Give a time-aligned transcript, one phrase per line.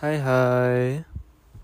[0.00, 1.04] Hi, hi.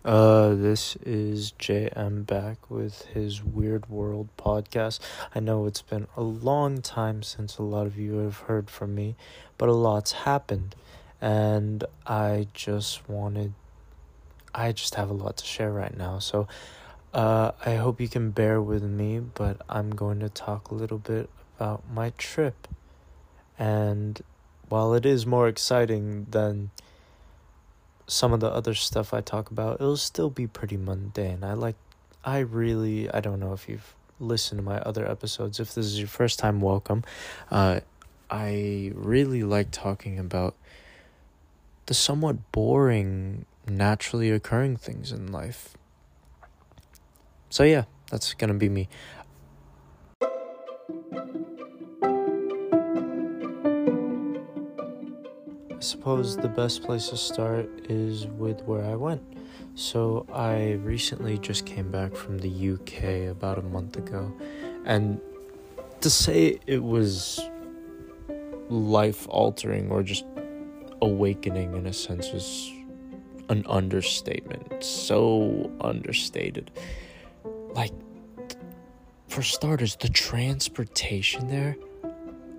[0.04, 4.99] Uh, this is JM back with his Weird World podcast.
[5.37, 8.93] I know it's been a long time since a lot of you have heard from
[8.93, 9.14] me,
[9.57, 10.75] but a lot's happened,
[11.20, 13.55] and I just wanted.
[14.53, 16.48] I just have a lot to share right now, so
[17.12, 20.98] uh, I hope you can bear with me, but I'm going to talk a little
[20.98, 22.66] bit about my trip.
[23.61, 24.21] And
[24.69, 26.73] while it is more exciting than
[28.07, 31.42] some of the other stuff I talk about, it'll still be pretty mundane.
[31.42, 31.77] I like,
[32.24, 35.60] I really, I don't know if you've listened to my other episodes.
[35.60, 37.02] If this is your first time, welcome.
[37.51, 37.80] Uh,
[38.30, 40.55] I really like talking about
[41.87, 45.77] the somewhat boring, naturally occurring things in life.
[47.51, 48.88] So, yeah, that's gonna be me.
[55.84, 59.23] Suppose the best place to start is with where I went.
[59.77, 64.32] So, I recently just came back from the UK about a month ago,
[64.84, 65.20] and
[66.00, 67.40] to say it was
[68.68, 70.24] life altering or just
[71.02, 72.72] awakening in a sense is
[73.48, 74.82] an understatement.
[74.82, 76.70] So understated.
[77.74, 77.92] Like,
[79.28, 81.77] for starters, the transportation there.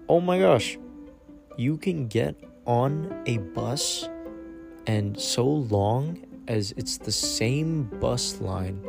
[0.07, 0.77] Oh my gosh.
[1.57, 2.35] You can get
[2.65, 4.07] on a bus
[4.87, 8.83] and so long as it's the same bus line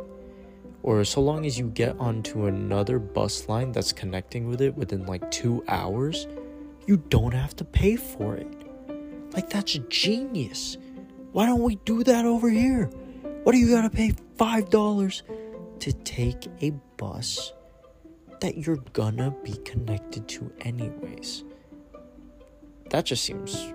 [0.83, 5.05] or so long as you get onto another bus line that's connecting with it within
[5.05, 6.27] like two hours,
[6.85, 8.47] you don't have to pay for it.
[9.33, 10.77] Like, that's genius.
[11.33, 12.85] Why don't we do that over here?
[13.43, 15.21] What do you gotta pay $5
[15.79, 17.53] to take a bus
[18.39, 21.43] that you're gonna be connected to, anyways?
[22.89, 23.73] That just seems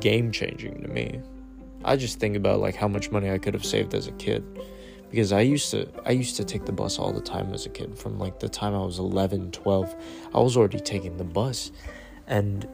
[0.00, 1.20] game changing to me.
[1.84, 4.44] I just think about like how much money I could have saved as a kid
[5.10, 7.68] because I used to I used to take the bus all the time as a
[7.68, 9.96] kid from like the time I was 11, 12.
[10.34, 11.70] I was already taking the bus
[12.26, 12.66] and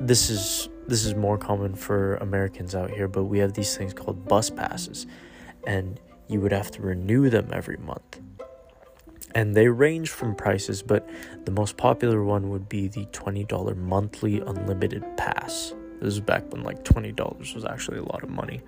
[0.00, 3.92] this is this is more common for Americans out here, but we have these things
[3.92, 5.06] called bus passes
[5.66, 8.20] and you would have to renew them every month
[9.34, 11.08] and they range from prices, but
[11.44, 15.74] the most popular one would be the $20 monthly unlimited pass.
[16.00, 18.60] This is back when like $20 was actually a lot of money.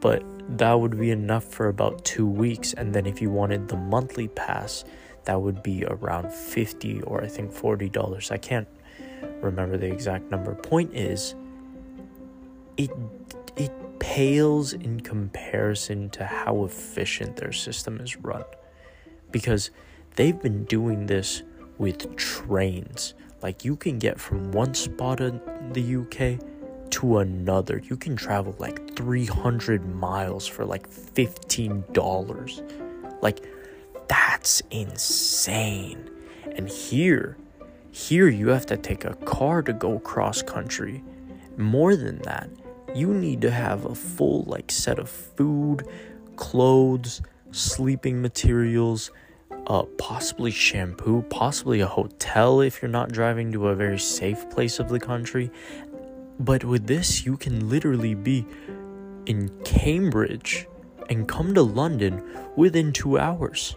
[0.00, 0.22] But
[0.58, 2.72] that would be enough for about two weeks.
[2.74, 4.84] And then if you wanted the monthly pass,
[5.24, 8.30] that would be around 50 or I think $40.
[8.30, 8.68] I can't
[9.40, 10.54] remember the exact number.
[10.54, 11.34] Point is,
[12.76, 12.90] it
[13.56, 18.44] it pales in comparison to how efficient their system is run
[19.30, 19.70] because
[20.16, 21.42] they've been doing this
[21.78, 23.14] with trains.
[23.42, 25.40] Like you can get from one spot in
[25.72, 26.40] the UK
[26.90, 27.80] to another.
[27.84, 33.22] You can travel like 300 miles for like $15.
[33.22, 33.44] Like
[34.08, 36.10] that's insane.
[36.56, 37.36] And here,
[37.90, 41.02] here you have to take a car to go cross country.
[41.56, 42.48] More than that,
[42.94, 45.86] you need to have a full like set of food,
[46.36, 49.10] clothes, sleeping materials,
[49.66, 54.78] uh, possibly shampoo, possibly a hotel if you're not driving to a very safe place
[54.78, 55.50] of the country.
[56.38, 58.46] But with this, you can literally be
[59.26, 60.68] in Cambridge
[61.08, 62.22] and come to London
[62.56, 63.76] within two hours.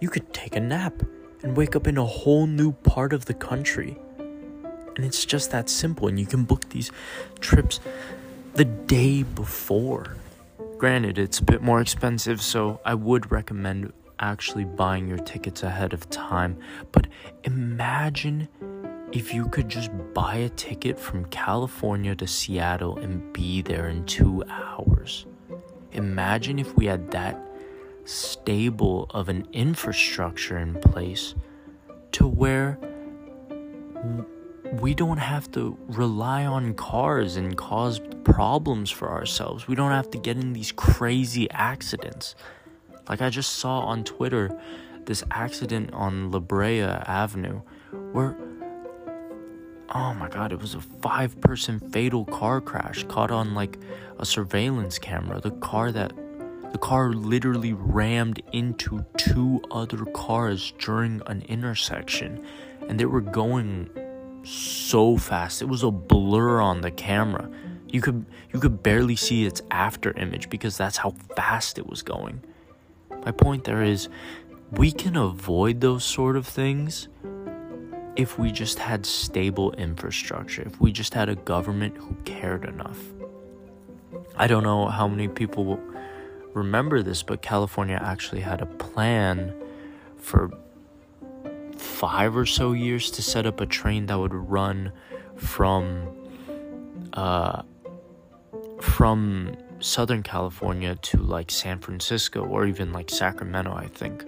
[0.00, 1.02] You could take a nap
[1.42, 3.98] and wake up in a whole new part of the country.
[4.18, 6.90] And it's just that simple, and you can book these
[7.40, 7.80] trips
[8.54, 10.16] the day before.
[10.76, 13.92] Granted, it's a bit more expensive, so I would recommend
[14.22, 16.56] actually buying your tickets ahead of time.
[16.92, 17.08] But
[17.44, 18.48] imagine
[19.12, 24.06] if you could just buy a ticket from California to Seattle and be there in
[24.06, 25.26] two hours.
[25.92, 27.38] Imagine if we had that
[28.04, 31.34] stable of an infrastructure in place
[32.12, 32.78] to where
[34.80, 39.68] we don't have to rely on cars and cause problems for ourselves.
[39.68, 42.34] We don't have to get in these crazy accidents.
[43.08, 44.50] Like I just saw on Twitter
[45.04, 47.60] this accident on La Brea Avenue
[48.12, 48.36] where
[49.94, 53.78] oh my god, it was a five person fatal car crash caught on like
[54.18, 55.40] a surveillance camera.
[55.40, 56.12] The car that
[56.72, 62.44] the car literally rammed into two other cars during an intersection
[62.88, 63.90] and they were going
[64.44, 65.60] so fast.
[65.60, 67.48] It was a blur on the camera.
[67.88, 72.02] You could you could barely see its after image because that's how fast it was
[72.02, 72.42] going.
[73.24, 74.08] My point there is
[74.70, 77.08] we can avoid those sort of things
[78.16, 82.98] if we just had stable infrastructure, if we just had a government who cared enough.
[84.36, 85.78] I don't know how many people
[86.54, 89.54] remember this, but California actually had a plan
[90.16, 90.50] for
[91.76, 94.92] five or so years to set up a train that would run
[95.36, 96.08] from
[97.12, 97.62] uh,
[98.80, 104.24] from Southern California to like San Francisco or even like Sacramento, I think.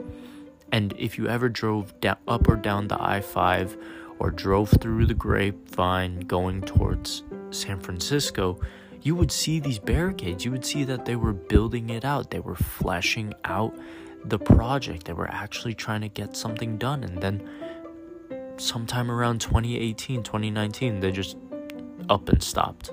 [0.72, 3.76] And if you ever drove down, up or down the I 5
[4.18, 8.60] or drove through the grapevine going towards San Francisco,
[9.02, 10.44] you would see these barricades.
[10.44, 13.78] You would see that they were building it out, they were fleshing out
[14.24, 17.04] the project, they were actually trying to get something done.
[17.04, 17.48] And then
[18.56, 21.36] sometime around 2018, 2019, they just
[22.08, 22.92] up and stopped.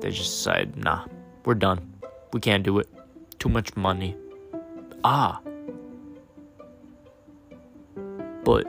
[0.00, 1.04] They just said, nah,
[1.44, 1.94] we're done.
[2.32, 2.88] We can't do it.
[3.38, 4.16] Too much money.
[5.04, 5.40] Ah.
[8.44, 8.66] But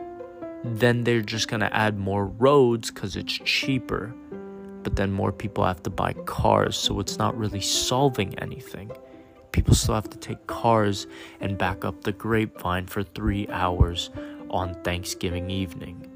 [0.63, 4.13] then they're just gonna add more roads because it's cheaper.
[4.83, 8.91] But then more people have to buy cars, so it's not really solving anything.
[9.51, 11.07] People still have to take cars
[11.39, 14.09] and back up the grapevine for three hours
[14.49, 16.09] on Thanksgiving evening.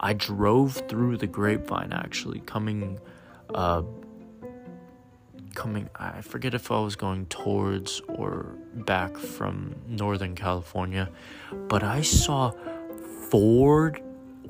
[0.00, 2.98] I drove through the grapevine actually, coming
[3.54, 3.82] uh,
[5.56, 11.08] coming I forget if I was going towards or back from Northern California,
[11.66, 12.52] but I saw
[13.30, 13.98] four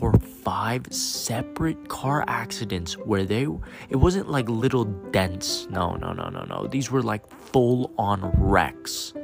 [0.00, 3.46] or five separate car accidents where they
[3.88, 5.66] it wasn't like little dents.
[5.70, 6.66] No, no, no, no, no.
[6.66, 9.14] These were like full on wrecks.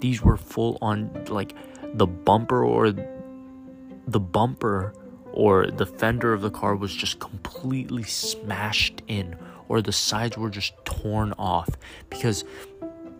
[0.00, 1.54] These were full on like
[1.94, 4.92] the bumper or the bumper
[5.32, 9.36] or the fender of the car was just completely smashed in
[9.68, 11.68] or the sides were just torn off
[12.10, 12.44] because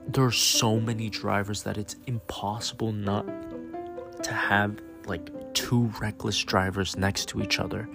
[0.09, 3.27] there are so many drivers that it's impossible not
[4.23, 7.89] to have like two reckless drivers next to each other.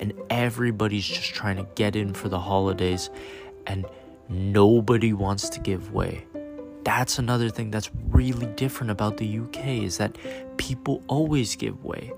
[0.00, 3.10] And everybody's just trying to get in for the holidays
[3.66, 3.86] and
[4.28, 6.26] nobody wants to give way.
[6.84, 10.16] That's another thing that's really different about the UK is that
[10.58, 12.12] people always give way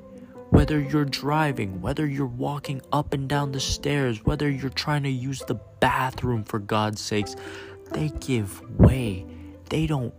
[0.67, 5.09] whether you're driving, whether you're walking up and down the stairs, whether you're trying to
[5.09, 7.37] use the bathroom for God's sakes,
[7.93, 9.25] they give way.
[9.71, 10.13] They don't,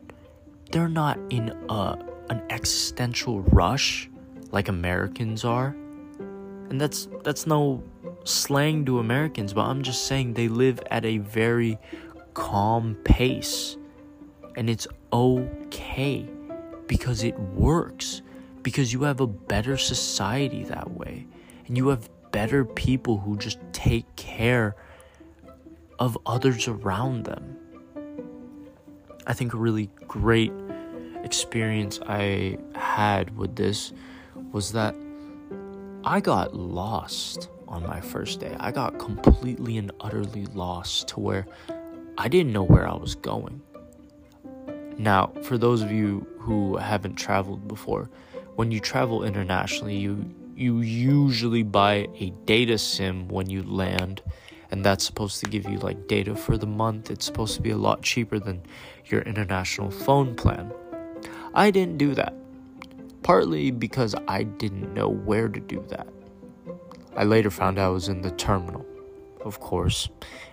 [0.72, 1.98] they're not in a,
[2.30, 4.10] an existential rush
[4.52, 5.76] like Americans are.
[6.70, 7.84] And that's that's no
[8.24, 11.78] slang to Americans, but I'm just saying they live at a very
[12.34, 13.76] calm pace.
[14.56, 16.26] And it's okay
[16.88, 18.22] because it works
[18.68, 21.26] because you have a better society that way.
[21.68, 24.76] And you have better people who just take care
[26.00, 27.56] of others around them.
[29.26, 30.52] I think a really great
[31.24, 33.94] experience I had with this
[34.52, 34.94] was that
[36.04, 38.54] I got lost on my first day.
[38.60, 41.48] I got completely and utterly lost to where
[42.18, 43.62] I didn't know where I was going.
[44.98, 48.10] Now, for those of you who haven't traveled before,
[48.58, 54.24] when you travel internationally, you you usually buy a data sim when you land,
[54.72, 57.12] and that's supposed to give you like data for the month.
[57.12, 58.64] It's supposed to be a lot cheaper than
[59.06, 60.74] your international phone plan.
[61.54, 62.34] I didn't do that.
[63.22, 66.08] Partly because I didn't know where to do that.
[67.16, 68.84] I later found I was in the terminal,
[69.42, 70.10] of course,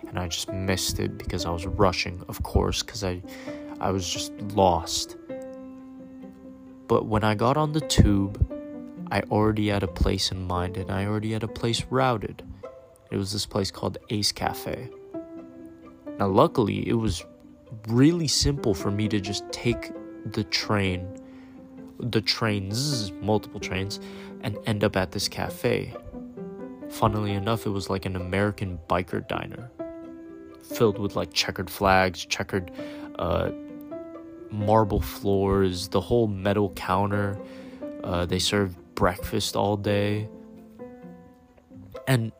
[0.07, 3.23] and I just missed it because I was rushing, of course, because I
[3.81, 5.17] I was just lost.
[6.87, 8.45] But when I got on the tube,
[9.11, 12.43] I already had a place in mind and I already had a place routed.
[13.11, 14.89] It was this place called Ace Cafe.
[16.17, 17.25] Now, luckily, it was
[17.87, 19.91] really simple for me to just take
[20.25, 21.07] the train,
[21.99, 23.99] the trains, multiple trains,
[24.41, 25.93] and end up at this cafe.
[26.89, 29.71] Funnily enough, it was like an American biker diner
[30.63, 32.71] filled with like checkered flags, checkered
[33.19, 33.51] uh,
[34.51, 37.39] marble floors, the whole metal counter.
[38.03, 40.29] Uh, they served breakfast all day.
[42.07, 42.31] And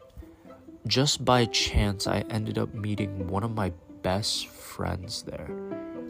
[0.88, 3.72] just by chance, I ended up meeting one of my
[4.04, 5.48] best friends there.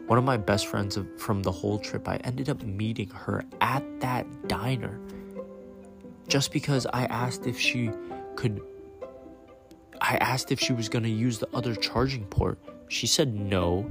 [0.06, 3.82] One of my best friends from the whole trip, I ended up meeting her at
[4.00, 5.00] that diner.
[6.28, 7.90] Just because I asked if she
[8.36, 8.60] could.
[10.00, 12.58] I asked if she was going to use the other charging port.
[12.88, 13.88] She said no,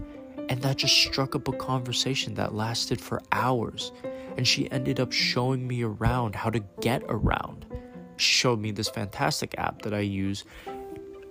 [0.50, 3.92] and that just struck up a conversation that lasted for hours.
[4.38, 7.66] And she ended up showing me around how to get around.
[8.18, 10.44] She showed me this fantastic app that I use,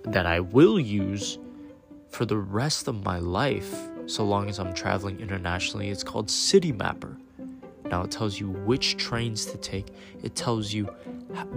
[0.03, 1.37] that I will use
[2.09, 5.89] for the rest of my life, so long as I'm traveling internationally.
[5.89, 7.17] It's called Citymapper.
[7.85, 9.87] Now it tells you which trains to take,
[10.23, 10.85] it tells you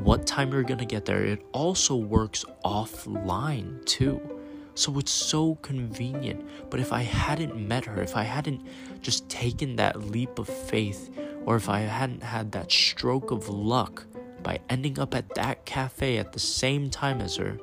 [0.02, 1.24] what time you're gonna get there.
[1.24, 4.37] It also works offline too.
[4.78, 6.46] So it's so convenient.
[6.70, 8.64] But if I hadn't met her, if I hadn't
[9.00, 11.10] just taken that leap of faith,
[11.44, 14.06] or if I hadn't had that stroke of luck
[14.44, 17.58] by ending up at that cafe at the same time as her,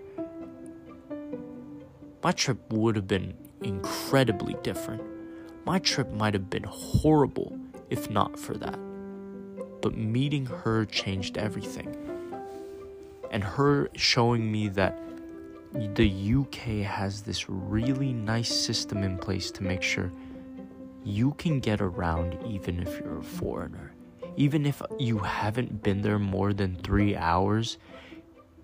[2.22, 5.02] my trip would have been incredibly different.
[5.66, 7.58] My trip might have been horrible
[7.90, 8.78] if not for that.
[9.82, 11.96] But meeting her changed everything.
[13.32, 15.00] And her showing me that
[15.76, 20.12] the UK has this really nice system in place to make sure
[21.04, 23.92] you can get around even if you're a foreigner.
[24.38, 27.78] Even if you haven't been there more than three hours,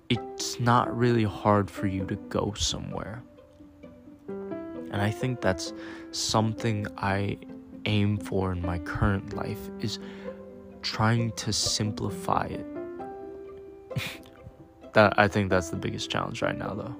[0.09, 3.21] it's not really hard for you to go somewhere.
[4.27, 5.73] And I think that's
[6.11, 7.37] something I
[7.85, 9.99] aim for in my current life is
[10.81, 12.65] trying to simplify it.
[14.93, 16.95] that I think that's the biggest challenge right now though.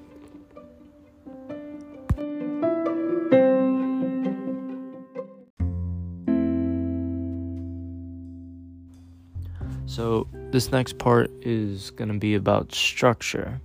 [9.86, 13.60] So, this next part is going to be about structure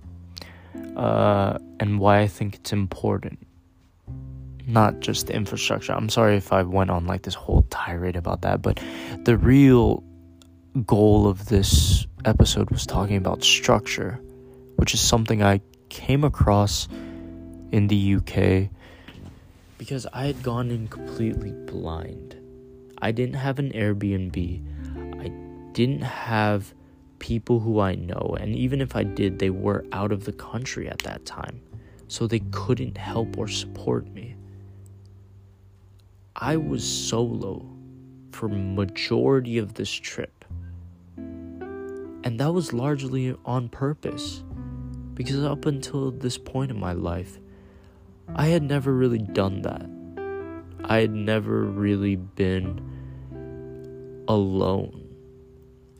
[0.97, 3.39] uh, and why I think it's important.
[4.65, 5.93] Not just the infrastructure.
[5.93, 8.81] I'm sorry if I went on like this whole tirade about that, but
[9.23, 10.03] the real
[10.85, 14.19] goal of this episode was talking about structure,
[14.75, 16.87] which is something I came across
[17.71, 18.69] in the UK
[19.77, 22.35] because I had gone in completely blind.
[22.99, 24.63] I didn't have an Airbnb
[25.21, 25.29] I
[25.73, 26.73] didn't have
[27.19, 30.87] people who I know, and even if I did, they were out of the country
[30.87, 31.61] at that time,
[32.07, 34.35] so they couldn't help or support me.
[36.35, 37.65] I was solo
[38.31, 40.36] for majority of this trip.
[42.27, 44.43] And that was largely on purpose
[45.13, 47.39] because up until this point in my life,
[48.35, 49.85] I had never really done that.
[50.83, 52.81] I had never really been
[54.27, 55.07] alone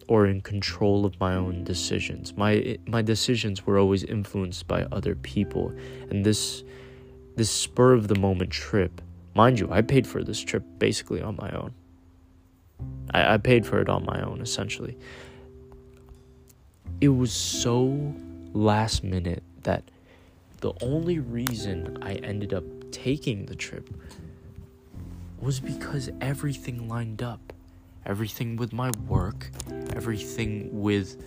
[0.09, 2.35] or in control of my own decisions.
[2.35, 5.71] My my decisions were always influenced by other people,
[6.09, 6.61] and this
[7.37, 9.01] this spur of the moment trip,
[9.33, 11.73] mind you, I paid for this trip basically on my own.
[13.13, 14.97] I, I paid for it on my own essentially.
[16.99, 18.13] It was so
[18.53, 19.83] last minute that
[20.61, 23.89] the only reason I ended up taking the trip
[25.39, 27.53] was because everything lined up
[28.07, 29.51] everything with my work,
[29.95, 31.21] everything with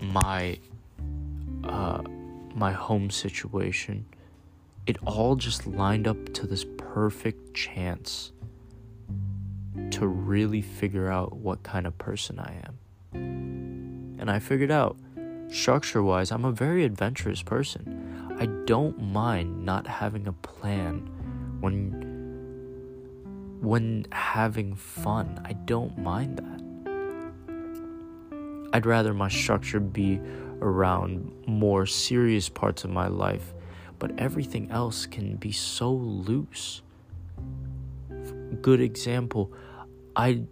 [0.00, 0.58] my
[1.64, 2.02] uh,
[2.54, 4.04] my home situation.
[4.86, 8.32] It all just lined up to this perfect chance
[9.90, 12.73] to really figure out what kind of person I am.
[14.24, 14.96] And I figured out,
[15.48, 18.34] structure wise, I'm a very adventurous person.
[18.40, 21.06] I don't mind not having a plan
[21.60, 22.00] when
[23.60, 25.42] when having fun.
[25.44, 26.62] I don't mind that.
[28.72, 30.18] I'd rather my structure be
[30.62, 33.52] around more serious parts of my life,
[33.98, 36.80] but everything else can be so loose.
[38.62, 39.52] Good example,
[40.16, 40.44] I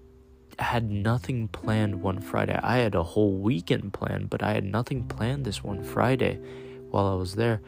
[0.58, 2.58] had nothing planned one Friday.
[2.62, 6.38] I had a whole weekend planned, but I had nothing planned this one Friday
[6.90, 7.60] while I was there.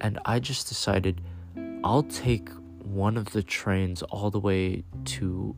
[0.00, 1.20] And I just decided
[1.82, 2.48] I'll take
[2.82, 5.54] one of the trains all the way to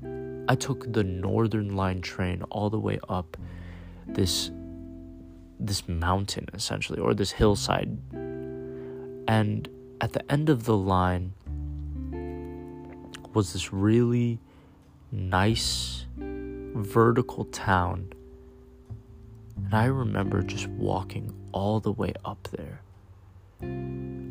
[0.49, 3.37] I took the northern line train all the way up
[4.06, 4.50] this
[5.60, 7.96] this mountain essentially or this hillside
[9.28, 9.68] and
[10.00, 11.34] at the end of the line
[13.32, 14.40] was this really
[15.12, 16.06] nice
[16.74, 18.12] vertical town
[19.56, 22.80] and I remember just walking all the way up there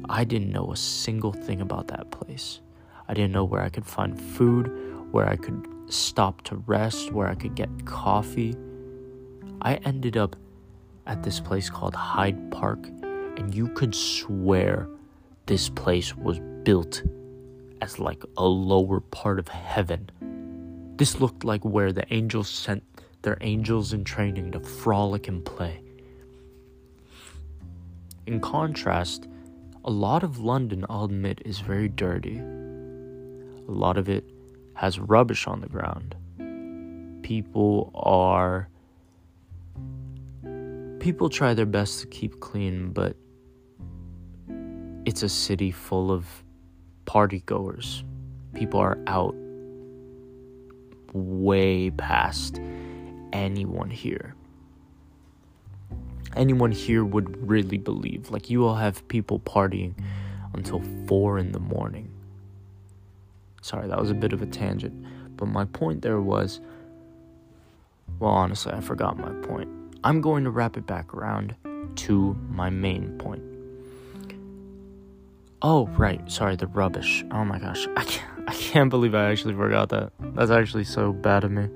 [0.09, 2.61] I didn't know a single thing about that place
[3.09, 4.67] I didn't know where I could find food,
[5.11, 8.55] where I could stop to rest, where I could get coffee.
[9.63, 10.35] I ended up
[11.07, 12.85] at this place called Hyde Park,
[13.35, 14.87] and you could swear
[15.47, 17.01] this place was built
[17.81, 20.11] as like a lower part of heaven.
[20.99, 22.83] This looked like where the angels sent
[23.21, 25.81] their angels in training to frolic and play.
[28.27, 29.29] In contrast,
[29.85, 32.37] a lot of London, I'll admit, is very dirty.
[32.39, 34.25] A lot of it
[34.73, 36.15] has rubbish on the ground.
[37.23, 38.67] People are.
[40.99, 43.15] People try their best to keep clean, but
[45.05, 46.27] it's a city full of
[47.05, 48.03] party goers.
[48.53, 49.33] People are out
[51.13, 52.59] way past
[53.33, 54.35] anyone here.
[56.35, 58.29] Anyone here would really believe.
[58.29, 59.95] Like, you will have people partying
[60.53, 62.11] until 4 in the morning.
[63.61, 65.05] Sorry, that was a bit of a tangent.
[65.35, 66.61] But my point there was
[68.19, 69.69] well, honestly, I forgot my point.
[70.03, 71.55] I'm going to wrap it back around
[71.95, 73.43] to my main point.
[75.61, 76.29] Oh, right.
[76.31, 77.23] Sorry, the rubbish.
[77.31, 77.87] Oh my gosh.
[77.95, 80.11] I can't, I can't believe I actually forgot that.
[80.19, 81.69] That's actually so bad of me.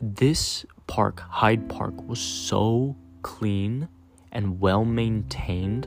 [0.00, 3.88] This park, Hyde Park, was so clean
[4.32, 5.86] and well maintained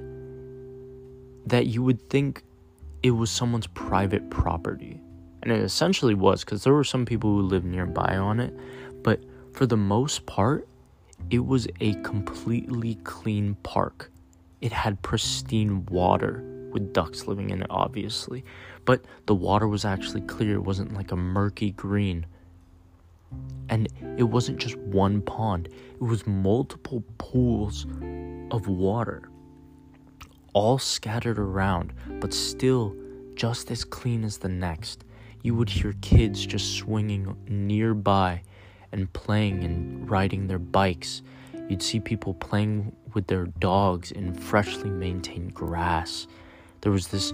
[1.47, 2.43] that you would think
[3.01, 5.01] it was someone's private property.
[5.41, 8.55] And it essentially was because there were some people who lived nearby on it.
[9.01, 9.21] But
[9.53, 10.67] for the most part,
[11.31, 14.11] it was a completely clean park.
[14.61, 18.43] It had pristine water with ducks living in it, obviously.
[18.85, 22.25] But the water was actually clear, it wasn't like a murky green.
[23.67, 23.87] And
[24.17, 27.85] it wasn't just one pond, it was multiple pools
[28.51, 29.23] of water,
[30.53, 32.95] all scattered around, but still
[33.33, 35.03] just as clean as the next.
[35.41, 38.41] You would hear kids just swinging nearby
[38.91, 41.21] and playing and riding their bikes.
[41.67, 46.27] You'd see people playing with their dogs in freshly maintained grass.
[46.85, 47.33] There was this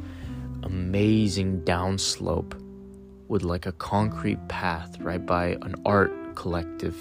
[0.64, 2.54] amazing downslope
[3.28, 6.96] with like a concrete path right by an art collective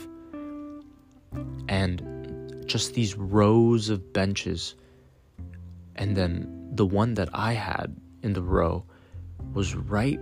[1.68, 4.74] and just these rows of benches.
[5.94, 8.82] And then the one that I had in the row
[9.54, 10.18] was right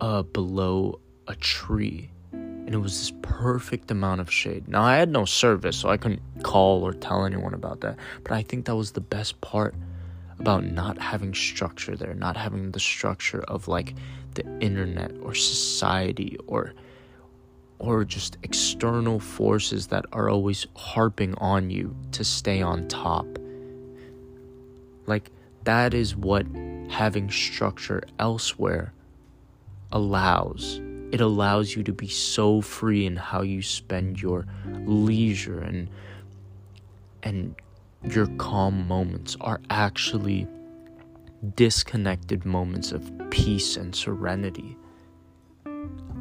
[0.00, 4.66] uh, below a tree and it was this perfect amount of shade.
[4.66, 8.32] Now, I had no service, so I couldn't call or tell anyone about that, but
[8.32, 9.72] I think that was the best part
[10.38, 13.94] about not having structure there, not having the structure of like
[14.34, 16.74] the internet or society or
[17.78, 23.26] or just external forces that are always harping on you to stay on top.
[25.06, 25.30] Like
[25.64, 26.46] that is what
[26.88, 28.92] having structure elsewhere
[29.92, 30.80] allows
[31.12, 34.46] it allows you to be so free in how you spend your
[34.84, 35.88] leisure and
[37.22, 37.54] and
[38.14, 40.46] your calm moments are actually
[41.54, 44.76] disconnected moments of peace and serenity.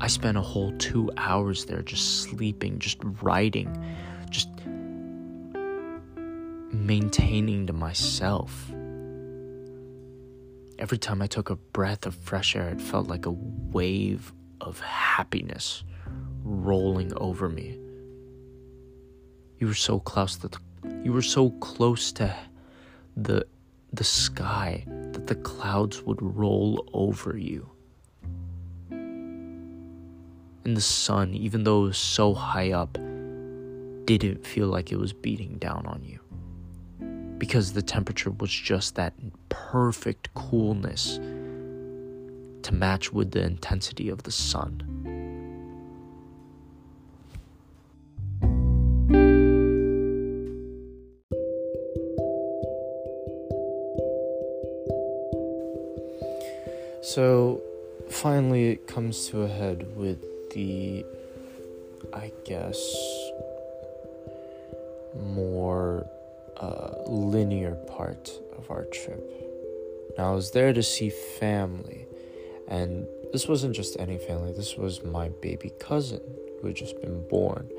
[0.01, 3.69] I spent a whole two hours there just sleeping, just writing,
[4.29, 4.49] just
[6.73, 8.69] maintaining to myself.
[10.77, 14.81] Every time I took a breath of fresh air, it felt like a wave of
[14.81, 15.83] happiness
[16.43, 17.79] rolling over me.
[19.59, 20.59] You were so close to the,
[21.03, 22.35] you were so close to
[23.15, 23.45] the
[23.93, 27.69] the sky that the clouds would roll over you.
[28.89, 32.97] And the sun, even though it was so high up,
[34.05, 36.19] didn't feel like it was beating down on you.
[37.37, 39.13] Because the temperature was just that
[39.49, 41.17] perfect coolness
[42.63, 44.94] to match with the intensity of the sun.
[57.15, 57.61] So
[58.09, 61.05] finally, it comes to a head with the,
[62.13, 62.77] I guess,
[65.15, 66.05] more
[66.57, 69.23] uh, linear part of our trip.
[70.17, 72.05] Now, I was there to see family,
[72.67, 76.19] and this wasn't just any family, this was my baby cousin
[76.59, 77.71] who had just been born.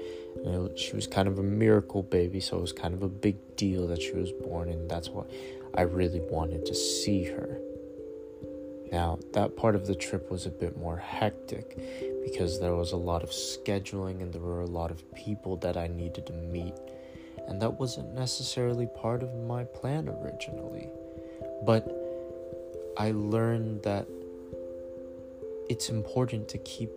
[0.46, 3.08] And it, she was kind of a miracle baby, so it was kind of a
[3.10, 5.24] big deal that she was born, and that's why
[5.74, 7.60] I really wanted to see her.
[8.92, 11.76] Now, that part of the trip was a bit more hectic
[12.24, 15.76] because there was a lot of scheduling and there were a lot of people that
[15.76, 16.74] I needed to meet,
[17.48, 20.88] and that wasn't necessarily part of my plan originally.
[21.64, 21.86] But
[22.96, 24.06] I learned that
[25.68, 26.90] it's important to keep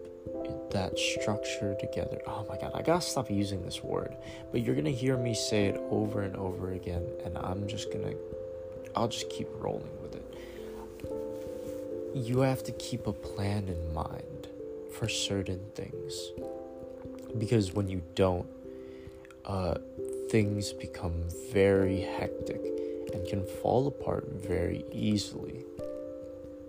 [0.71, 2.21] that structure together.
[2.27, 4.15] Oh my god, I gotta stop using this word.
[4.51, 8.13] But you're gonna hear me say it over and over again, and I'm just gonna,
[8.95, 10.23] I'll just keep rolling with it.
[12.13, 14.47] You have to keep a plan in mind
[14.93, 16.31] for certain things.
[17.37, 18.47] Because when you don't,
[19.45, 19.75] uh,
[20.29, 22.61] things become very hectic
[23.13, 25.63] and can fall apart very easily.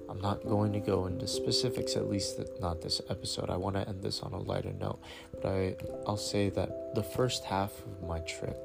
[0.08, 3.48] I'm not going to go into specifics, at least not this episode.
[3.48, 4.98] I want to end this on a lighter note,
[5.40, 5.76] but I,
[6.06, 8.58] I'll say that the first half of my trip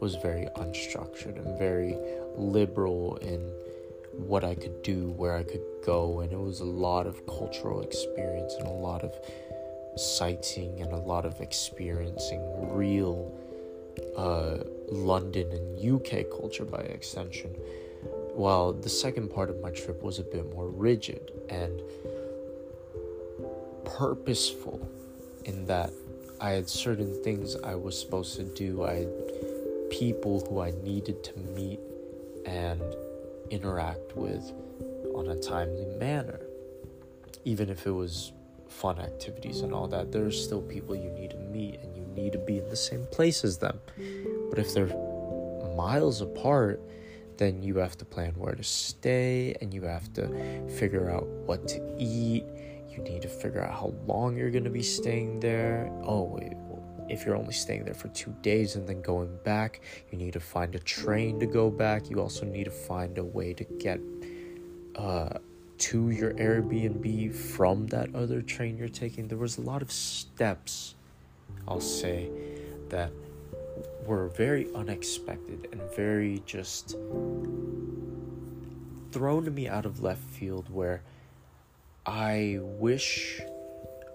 [0.00, 1.96] was very unstructured and very
[2.36, 3.52] liberal in
[4.12, 7.82] what I could do, where I could go, and it was a lot of cultural
[7.82, 9.14] experience and a lot of
[9.96, 12.40] sightseeing and a lot of experiencing
[12.74, 13.32] real
[14.16, 14.58] uh,
[14.90, 17.50] London and UK culture by extension.
[18.34, 21.82] while the second part of my trip was a bit more rigid and
[23.84, 24.80] purposeful
[25.44, 25.90] in that
[26.40, 28.84] I had certain things I was supposed to do.
[28.84, 31.78] I had people who I needed to meet
[32.46, 32.82] and
[33.52, 34.52] interact with
[35.14, 36.40] on a timely manner.
[37.44, 38.32] Even if it was
[38.68, 42.32] fun activities and all that, there's still people you need to meet and you need
[42.32, 43.78] to be in the same place as them.
[44.48, 44.86] But if they're
[45.76, 46.80] miles apart,
[47.36, 50.28] then you have to plan where to stay and you have to
[50.78, 52.44] figure out what to eat.
[52.88, 55.90] You need to figure out how long you're going to be staying there.
[56.04, 56.38] Oh,
[57.08, 60.40] if you're only staying there for two days and then going back, you need to
[60.40, 62.10] find a train to go back.
[62.10, 64.00] You also need to find a way to get
[64.96, 65.38] uh,
[65.78, 69.28] to your Airbnb from that other train you're taking.
[69.28, 70.94] There was a lot of steps,
[71.66, 72.30] I'll say,
[72.88, 73.10] that
[74.06, 76.96] were very unexpected and very just
[79.10, 81.02] thrown to me out of left field where
[82.06, 83.40] I wish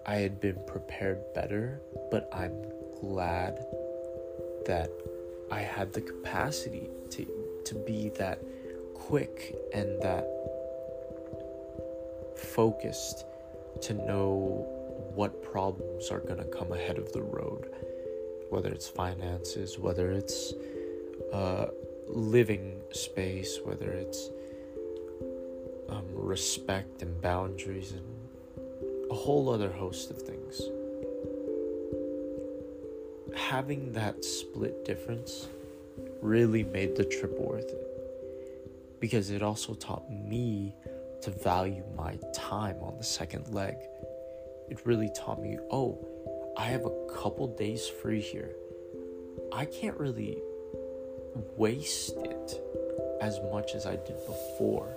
[0.08, 2.56] I had been prepared better, but I'm
[3.02, 3.60] glad
[4.66, 4.90] that
[5.52, 7.26] I had the capacity to
[7.66, 8.42] to be that
[8.94, 10.26] quick and that
[12.38, 13.26] focused
[13.82, 14.66] to know
[15.14, 17.70] what problems are going to come ahead of the road.
[18.50, 20.54] Whether it's finances, whether it's
[21.34, 21.68] uh,
[22.08, 24.30] living space, whether it's
[25.90, 28.17] um, respect and boundaries, and
[29.10, 30.62] a whole other host of things.
[33.36, 35.48] Having that split difference
[36.22, 37.88] really made the trip worth it
[39.00, 40.74] because it also taught me
[41.22, 43.76] to value my time on the second leg.
[44.70, 45.98] It really taught me, oh,
[46.58, 48.56] I have a couple days free here.
[49.54, 50.40] I can't really
[51.56, 52.62] waste it
[53.22, 54.97] as much as I did before.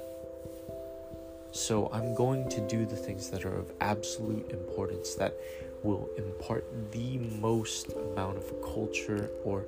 [1.52, 5.34] So I'm going to do the things that are of absolute importance that
[5.82, 9.66] will impart the most amount of culture or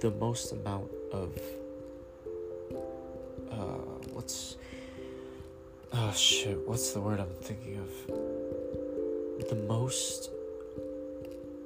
[0.00, 1.38] the most amount of
[3.50, 3.54] uh
[4.12, 4.56] what's
[5.94, 10.30] oh shit what's the word I'm thinking of the most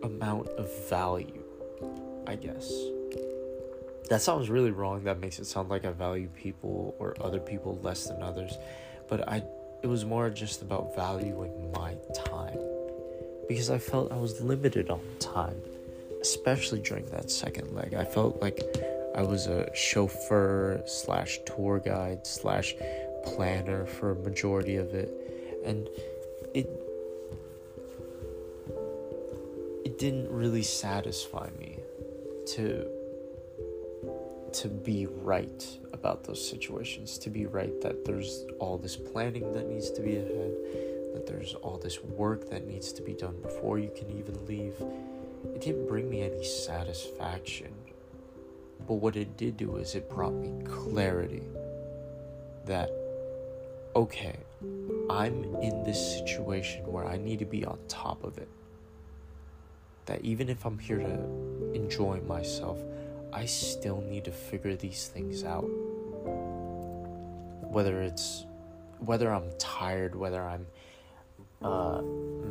[0.02, 1.42] amount of value,
[2.26, 2.72] I guess.
[4.08, 5.04] That sounds really wrong.
[5.04, 8.52] That makes it sound like I value people or other people less than others.
[9.12, 9.42] But I
[9.82, 12.58] it was more just about valuing my time.
[13.46, 15.60] Because I felt I was limited on time,
[16.22, 17.92] especially during that second leg.
[17.92, 18.58] I felt like
[19.14, 22.74] I was a chauffeur slash tour guide slash
[23.26, 25.10] planner for a majority of it,
[25.66, 25.86] and
[26.54, 26.70] it
[29.84, 31.80] it didn't really satisfy me
[32.54, 32.88] to
[34.54, 39.68] to be right about those situations to be right that there's all this planning that
[39.68, 40.52] needs to be ahead
[41.14, 44.74] that there's all this work that needs to be done before you can even leave
[45.54, 47.72] it didn't bring me any satisfaction
[48.88, 51.44] but what it did do is it brought me clarity
[52.64, 52.90] that
[53.94, 54.36] okay
[55.08, 58.48] i'm in this situation where i need to be on top of it
[60.06, 62.78] that even if I'm here to enjoy myself,
[63.32, 65.68] I still need to figure these things out.
[67.72, 68.44] Whether it's
[68.98, 70.66] whether I'm tired, whether I'm
[71.62, 72.02] uh,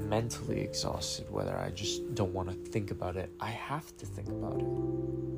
[0.10, 4.30] mentally exhausted, whether I just don't want to think about it, I have to think
[4.30, 4.66] about it.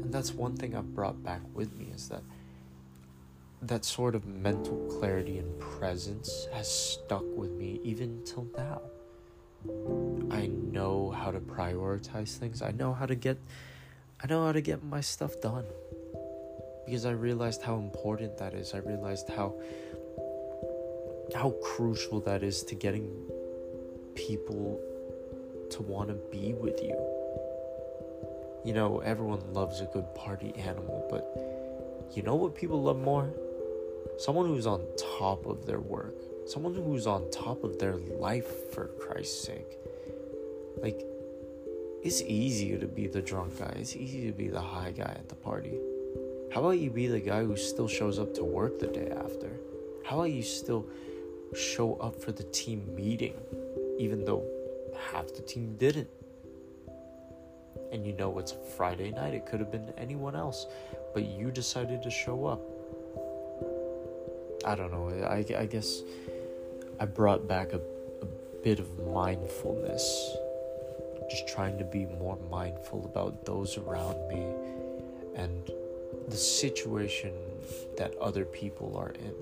[0.04, 2.24] And that's one thing I've brought back with me is that
[3.62, 8.82] that sort of mental clarity and presence has stuck with me even till now.
[10.32, 12.62] I know how to prioritize things.
[12.62, 13.38] I know how to get
[14.22, 15.66] I know how to get my stuff done.
[16.86, 18.74] Because I realized how important that is.
[18.74, 19.54] I realized how
[21.36, 23.10] how crucial that is to getting
[24.14, 24.80] people
[25.72, 26.96] to want to be with you.
[28.64, 33.30] You know, everyone loves a good party animal, but you know what people love more?
[34.20, 34.86] Someone who's on
[35.20, 36.16] top of their work
[36.46, 39.78] someone who's on top of their life for Christ's sake.
[40.82, 41.06] Like,
[42.04, 45.30] it's easier to be the drunk guy, it's easy to be the high guy at
[45.30, 45.80] the party.
[46.54, 49.50] How about you be the guy who still shows up to work the day after?
[50.06, 50.86] How about you still
[51.56, 53.34] show up for the team meeting,
[53.98, 54.46] even though
[55.12, 56.10] half the team didn't?
[57.92, 60.68] And you know it's Friday night, it could have been anyone else,
[61.16, 62.62] but you decided to show up.
[64.64, 66.04] I don't know, I, I guess
[67.00, 67.82] I brought back a,
[68.22, 68.26] a
[68.64, 70.36] bit of mindfulness.
[71.32, 74.46] Just trying to be more mindful about those around me
[75.36, 75.72] and
[76.28, 77.34] the situation
[77.98, 79.34] that other people are in.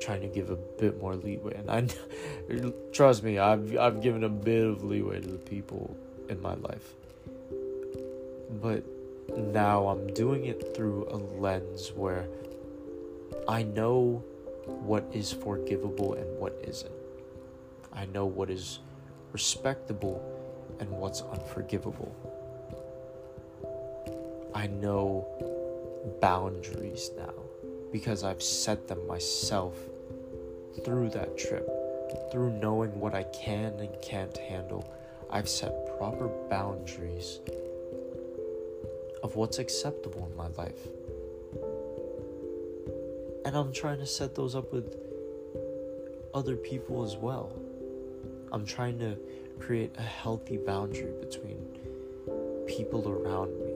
[0.00, 1.54] Trying to give a bit more leeway.
[1.54, 1.86] And i
[2.92, 5.96] trust me i've i've given a bit of leeway to the people
[6.28, 6.94] in my life.
[8.62, 8.84] But
[9.36, 12.26] now i'm doing it through a lens where
[13.48, 14.22] i know
[14.66, 16.92] what is forgivable and what isn't.
[17.92, 18.80] I know what is
[19.32, 20.22] respectable
[20.80, 22.14] and what's unforgivable
[24.54, 25.26] i know
[26.20, 27.34] boundaries now
[27.94, 29.78] because I've set them myself
[30.84, 31.68] through that trip,
[32.32, 34.92] through knowing what I can and can't handle.
[35.30, 37.38] I've set proper boundaries
[39.22, 40.88] of what's acceptable in my life.
[43.44, 44.96] And I'm trying to set those up with
[46.34, 47.52] other people as well.
[48.50, 49.16] I'm trying to
[49.60, 51.64] create a healthy boundary between
[52.66, 53.73] people around me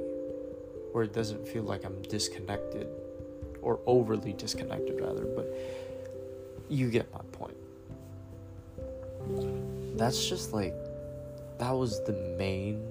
[0.92, 2.88] where it doesn't feel like I'm disconnected
[3.62, 5.52] or overly disconnected rather, but
[6.68, 7.56] you get my point.
[9.96, 10.74] That's just like
[11.58, 12.86] that was the main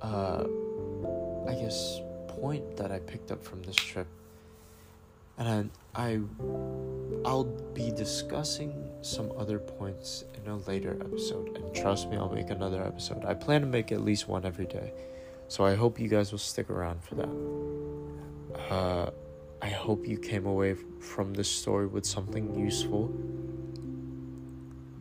[0.00, 0.44] uh
[1.48, 4.06] I guess point that I picked up from this trip.
[5.38, 6.20] And I, I
[7.24, 12.50] I'll be discussing some other points in a later episode and trust me I'll make
[12.50, 13.24] another episode.
[13.24, 14.92] I plan to make at least one every day.
[15.48, 18.72] So I hope you guys will stick around for that.
[18.72, 19.10] Uh
[19.60, 23.12] I hope you came away from this story with something useful.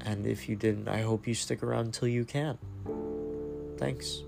[0.02, 2.58] And if you didn't, I hope you stick around until you can.
[3.78, 4.24] Thanks.